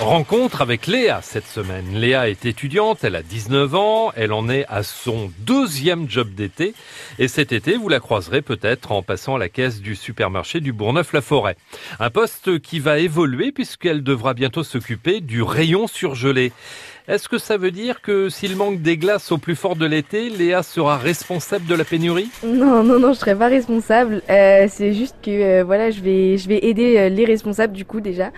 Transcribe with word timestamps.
Rencontre 0.00 0.62
avec 0.62 0.86
Léa 0.86 1.18
cette 1.22 1.46
semaine. 1.46 1.86
Léa 1.92 2.28
est 2.28 2.46
étudiante, 2.46 3.02
elle 3.02 3.16
a 3.16 3.22
19 3.22 3.74
ans, 3.74 4.12
elle 4.14 4.32
en 4.32 4.48
est 4.48 4.64
à 4.68 4.84
son 4.84 5.28
deuxième 5.40 6.08
job 6.08 6.34
d'été 6.34 6.74
et 7.18 7.26
cet 7.26 7.50
été 7.50 7.76
vous 7.76 7.88
la 7.88 7.98
croiserez 7.98 8.40
peut-être 8.40 8.92
en 8.92 9.02
passant 9.02 9.34
à 9.34 9.38
la 9.38 9.48
caisse 9.48 9.80
du 9.80 9.96
supermarché 9.96 10.60
du 10.60 10.72
Bourgneuf-la-Forêt. 10.72 11.56
Un 11.98 12.10
poste 12.10 12.60
qui 12.60 12.78
va 12.78 13.00
évoluer 13.00 13.50
puisqu'elle 13.50 14.04
devra 14.04 14.34
bientôt 14.34 14.62
s'occuper 14.62 15.20
du 15.20 15.42
rayon 15.42 15.88
surgelé. 15.88 16.52
Est-ce 17.08 17.28
que 17.28 17.38
ça 17.38 17.56
veut 17.56 17.72
dire 17.72 18.00
que 18.00 18.28
s'il 18.28 18.54
manque 18.54 18.80
des 18.80 18.98
glaces 18.98 19.32
au 19.32 19.38
plus 19.38 19.56
fort 19.56 19.74
de 19.74 19.86
l'été, 19.86 20.30
Léa 20.30 20.62
sera 20.62 20.96
responsable 20.96 21.66
de 21.66 21.74
la 21.74 21.84
pénurie? 21.84 22.28
Non, 22.44 22.84
non, 22.84 23.00
non, 23.00 23.14
je 23.14 23.18
serai 23.18 23.34
pas 23.34 23.48
responsable. 23.48 24.22
Euh, 24.30 24.66
c'est 24.70 24.92
juste 24.92 25.16
que 25.24 25.30
euh, 25.30 25.64
voilà, 25.64 25.90
je 25.90 26.00
vais, 26.02 26.36
je 26.36 26.48
vais 26.48 26.64
aider 26.66 26.98
euh, 26.98 27.08
les 27.08 27.24
responsables 27.24 27.72
du 27.72 27.84
coup 27.84 28.00
déjà. 28.00 28.30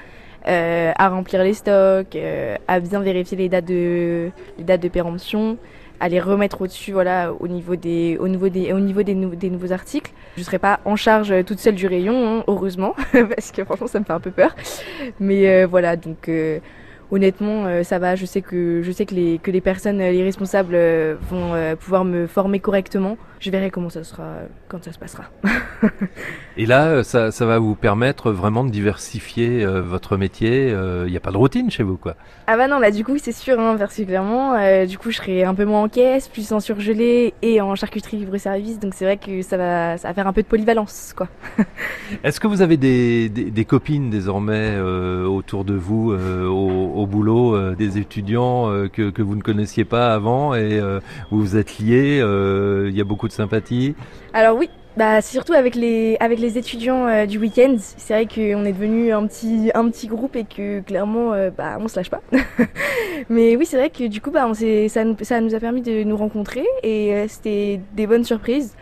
Euh, 0.49 0.93
à 0.97 1.09
remplir 1.11 1.43
les 1.45 1.53
stocks, 1.53 2.17
euh, 2.17 2.57
à 2.67 2.81
bien 2.81 3.01
vérifier 3.01 3.37
les 3.37 3.51
dates 3.51 3.67
de, 3.67 4.31
les 4.57 4.65
dates 4.65 4.81
de 4.81 4.89
péremption, 4.89 5.59
à 6.01 6.09
les 6.09 6.19
remettre 6.19 6.63
au-dessus, 6.63 6.93
voilà, 6.93 7.35
au 7.39 7.47
niveau 7.47 7.77
des, 7.77 8.17
au 8.19 8.27
niveau 8.27 8.49
des, 8.49 8.73
au 8.73 8.81
niveau 8.81 9.03
des, 9.03 9.15
nouveaux 9.15 9.73
articles. 9.73 10.13
Je 10.39 10.43
serai 10.43 10.59
pas 10.59 10.81
en 10.87 10.97
charge 10.97 11.45
toute 11.45 11.59
seule 11.59 11.75
du 11.75 11.87
rayon, 11.87 12.39
hein, 12.39 12.45
heureusement, 12.49 12.95
parce 13.13 13.53
que 13.53 13.65
franchement 13.65 13.87
ça 13.87 14.01
me 14.01 14.05
fait 14.05 14.15
un 14.15 14.21
peu 14.21 14.31
peur. 14.31 14.57
Mais 15.19 15.47
euh, 15.47 15.67
voilà, 15.67 15.97
donc 15.97 16.31
honnêtement, 17.11 17.67
euh, 17.67 17.83
ça 17.83 17.99
va. 17.99 18.17
Je 18.17 18.27
sais 18.27 18.43
que 18.43 18.83
je 18.83 18.93
sais 18.93 19.07
que 19.07 19.15
les 19.15 19.39
que 19.39 19.51
les 19.51 19.61
personnes, 19.61 20.01
euh, 20.01 20.11
les 20.11 20.23
responsables 20.23 20.75
euh, 20.75 21.17
vont 21.29 21.55
pouvoir 21.77 22.05
me 22.05 22.27
former 22.27 22.61
correctement. 22.61 23.17
Je 23.39 23.51
verrai 23.51 23.71
comment 23.71 23.89
ça 23.89 24.05
sera 24.05 24.35
quand 24.69 24.85
ça 24.85 24.93
se 24.93 24.99
passera. 24.99 25.25
Et 26.59 26.67
là, 26.67 27.03
ça, 27.03 27.31
ça 27.31 27.47
va 27.47 27.59
vous 27.59 27.75
permettre 27.75 28.33
vraiment 28.33 28.65
de 28.65 28.71
diversifier 28.71 29.65
votre 29.65 30.19
métier. 30.19 30.69
Il 31.07 31.11
n'y 31.11 31.17
a 31.17 31.21
pas 31.21 31.31
de 31.31 31.39
routine 31.39 31.71
chez 31.71 31.83
vous, 31.83 31.97
quoi. 31.97 32.17
Ah 32.47 32.57
bah 32.59 32.69
non, 32.69 32.79
là 32.79 32.91
du 32.91 33.03
coup 33.05 33.17
c'est 33.17 33.33
sûr, 33.33 33.59
hein, 33.59 33.77
particulièrement. 33.79 34.85
du 34.85 34.99
coup, 34.99 35.11
je 35.11 35.17
serai 35.17 35.45
un 35.45 35.55
peu 35.55 35.65
moins 35.65 35.85
en 35.85 35.89
caisse, 35.89 36.29
plus 36.29 36.53
en 36.53 36.61
surgelé 36.61 37.33
et 37.41 37.63
en 37.63 37.75
charcuterie 37.77 38.19
libre-service. 38.19 38.79
Donc 38.79 38.93
c'est 38.95 39.07
vrai 39.07 39.17
que 39.17 39.41
ça 39.41 39.57
va, 39.57 39.97
ça 39.97 40.09
va 40.09 40.15
faire 40.15 40.27
un 40.27 40.35
peu 40.35 40.43
de 40.43 40.49
polyvalence, 40.49 41.15
quoi. 41.17 41.29
Est-ce 42.25 42.41
que 42.41 42.47
vous 42.47 42.61
avez 42.61 42.77
des, 42.77 43.31
des, 43.31 43.51
des 43.51 43.65
copines 43.65 44.11
désormais 44.11 44.79
autour 44.79 45.65
de 45.65 45.75
vous 45.75 46.13
au 46.13 47.00
au 47.00 47.00
boulot 47.07 47.55
euh, 47.55 47.75
des 47.75 47.99
étudiants 47.99 48.71
euh, 48.71 48.89
que, 48.89 49.11
que, 49.11 49.23
vous 49.23 49.37
ne 49.37 49.43
connaissiez 49.43 49.85
pas 49.85 50.15
avant 50.15 50.55
et 50.55 50.79
euh, 50.79 51.01
vous 51.31 51.41
vous 51.41 51.57
êtes 51.57 51.79
liés, 51.79 52.19
il 52.19 52.97
y 52.97 53.01
a 53.01 53.05
beaucoup 53.05 53.29
de 53.29 53.33
sympathie 53.33 53.95
Alors 54.33 54.57
oui, 54.57 54.69
bah, 54.97 55.23
surtout 55.23 55.53
avec 55.53 55.75
les, 55.75 56.17
avec 56.21 56.39
les 56.39 56.59
étudiants 56.59 57.27
du 57.27 57.39
week-end. 57.39 57.77
C'est 57.79 58.15
vrai 58.15 58.27
qu'on 58.27 58.65
est 58.65 58.73
devenu 58.73 59.13
un 59.13 59.27
petit, 59.27 59.71
un 59.75 59.89
petit 59.91 60.07
groupe 60.07 60.37
et 60.37 60.45
que 60.45 60.81
clairement, 60.81 61.33
bah, 61.57 61.79
on 61.81 61.89
se 61.89 61.97
lâche 61.97 62.11
pas. 62.11 62.21
Mais 63.29 63.57
oui, 63.57 63.67
c'est 63.67 63.77
vrai 63.77 63.91
que 63.91 64.07
du 64.07 64.21
coup, 64.21 64.31
bah, 64.31 64.47
on 64.49 64.55
ça, 64.55 65.05
ça 65.23 65.41
nous 65.41 65.55
a 65.55 65.61
permis 65.61 65.83
de 65.83 66.03
nous 66.03 66.17
rencontrer 66.17 66.65
et 66.83 67.27
c'était 67.29 67.81
des 67.95 68.07
bonnes 68.07 68.25
surprises. 68.25 68.75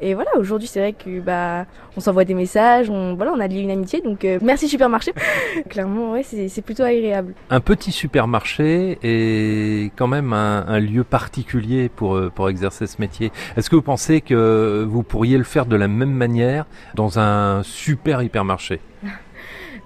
Et 0.00 0.14
voilà, 0.14 0.30
aujourd'hui, 0.38 0.68
c'est 0.68 0.80
vrai 0.80 0.92
que 0.92 1.20
bah, 1.20 1.66
on 1.96 2.00
s'envoie 2.00 2.24
des 2.24 2.34
messages, 2.34 2.88
on 2.90 3.14
voilà, 3.14 3.32
on 3.32 3.40
a 3.40 3.48
lié 3.48 3.60
une 3.60 3.70
amitié. 3.70 4.00
Donc 4.00 4.24
euh, 4.24 4.38
merci 4.42 4.68
supermarché. 4.68 5.12
Clairement, 5.68 6.12
ouais, 6.12 6.22
c'est 6.22 6.62
plutôt 6.62 6.84
agréable. 6.84 7.34
Un 7.50 7.60
petit 7.60 7.92
supermarché 7.92 8.98
est 9.02 9.92
quand 9.96 10.06
même 10.06 10.32
un, 10.32 10.64
un 10.66 10.78
lieu 10.78 11.04
particulier 11.04 11.88
pour 11.88 12.16
euh, 12.16 12.30
pour 12.34 12.48
exercer 12.48 12.86
ce 12.86 13.00
métier. 13.00 13.32
Est-ce 13.56 13.70
que 13.70 13.76
vous 13.76 13.82
pensez 13.82 14.20
que 14.20 14.86
vous 14.88 15.02
pourriez 15.02 15.38
le 15.38 15.44
faire 15.44 15.66
de 15.66 15.76
la 15.76 15.88
même 15.88 16.12
manière 16.12 16.66
dans 16.94 17.18
un 17.18 17.62
super 17.62 18.22
hypermarché? 18.22 18.80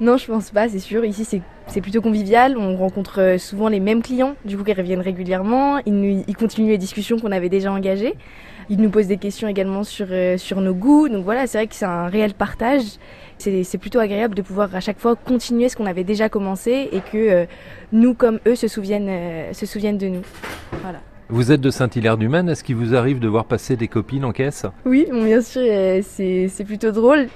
Non, 0.03 0.17
je 0.17 0.27
pense 0.27 0.51
pas, 0.51 0.69
c'est 0.69 0.81
sûr. 0.81 1.05
Ici, 1.05 1.41
c'est 1.69 1.81
plutôt 1.81 2.01
convivial. 2.01 2.57
On 2.59 2.77
rencontre 2.77 3.21
euh, 3.21 3.39
souvent 3.39 3.69
les 3.69 3.79
mêmes 3.79 4.03
clients, 4.03 4.35
du 4.45 4.59
coup, 4.59 4.65
qui 4.65 4.73
reviennent 4.73 5.01
régulièrement. 5.01 5.79
Ils, 5.87 6.25
ils 6.27 6.35
continuent 6.35 6.71
les 6.71 6.77
discussions 6.77 7.21
qu'on 7.21 7.31
avait 7.31 7.49
déjà 7.49 7.71
engagées. 7.71 8.15
Ils 8.69 8.79
nous 8.79 8.91
posent 8.91 9.07
des 9.07 9.17
questions 9.17 9.47
également 9.47 9.85
sur, 9.85 10.09
euh, 10.11 10.37
sur 10.39 10.61
nos 10.61 10.75
goûts. 10.75 11.09
Donc 11.09 11.23
voilà, 11.25 11.47
c'est 11.47 11.59
vrai 11.59 11.67
que 11.69 11.77
c'est 11.77 11.85
un 11.85 12.09
réel 12.09 12.35
partage. 12.35 12.83
C'est 13.39 13.79
plutôt 13.79 14.01
agréable 14.01 14.35
de 14.35 14.43
pouvoir 14.43 14.75
à 14.75 14.81
chaque 14.81 14.99
fois 14.99 15.15
continuer 15.15 15.69
ce 15.69 15.77
qu'on 15.77 15.87
avait 15.87 16.03
déjà 16.03 16.29
commencé 16.29 16.89
et 16.91 16.99
que 16.99 17.17
euh, 17.17 17.45
nous, 17.93 18.15
comme 18.15 18.41
eux, 18.45 18.57
se 18.57 18.67
souviennent, 18.67 19.53
se 19.55 19.67
souviennent 19.67 19.99
de 19.99 20.09
nous. 20.09 20.23
Voilà. 20.83 20.99
Vous 21.29 21.53
êtes 21.53 21.61
de 21.61 21.71
Saint-Hilaire-du-Maine, 21.71 22.49
est-ce 22.49 22.65
qu'il 22.65 22.75
vous 22.75 22.97
arrive 22.97 23.21
de 23.21 23.29
voir 23.29 23.45
passer 23.45 23.77
des 23.77 23.87
copines 23.87 24.25
en 24.25 24.33
caisse? 24.33 24.67
Oui, 24.85 25.07
bien 25.13 25.41
sûr, 25.41 25.63
c'est 26.03 26.65
plutôt 26.67 26.91
drôle. 26.91 27.29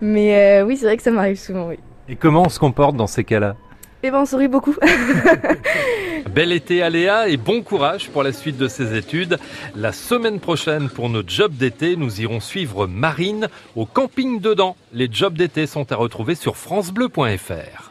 Mais 0.00 0.60
oui, 0.62 0.76
c'est 0.76 0.86
vrai 0.86 0.96
que 0.96 1.02
ça 1.04 1.12
m'arrive 1.12 1.38
souvent, 1.38 1.68
oui. 1.68 1.78
Et 2.08 2.16
comment 2.16 2.42
on 2.46 2.48
se 2.48 2.58
comporte 2.58 2.96
dans 2.96 3.06
ces 3.06 3.24
cas-là 3.24 3.56
Eh 4.02 4.10
ben, 4.10 4.20
on 4.20 4.26
sourit 4.26 4.48
beaucoup. 4.48 4.74
Bel 6.34 6.52
été 6.52 6.82
à 6.82 6.90
Léa 6.90 7.28
et 7.28 7.36
bon 7.36 7.62
courage 7.62 8.08
pour 8.10 8.22
la 8.22 8.32
suite 8.32 8.56
de 8.56 8.68
ses 8.68 8.96
études. 8.96 9.38
La 9.74 9.92
semaine 9.92 10.38
prochaine, 10.38 10.88
pour 10.88 11.08
nos 11.08 11.22
jobs 11.26 11.54
d'été, 11.54 11.96
nous 11.96 12.20
irons 12.20 12.40
suivre 12.40 12.86
Marine 12.86 13.48
au 13.74 13.86
camping 13.86 14.40
dedans. 14.40 14.76
Les 14.92 15.08
jobs 15.10 15.36
d'été 15.36 15.66
sont 15.66 15.90
à 15.90 15.96
retrouver 15.96 16.34
sur 16.34 16.56
francebleu.fr. 16.56 17.89